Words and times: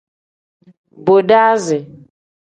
Bodasi. 1.05 1.77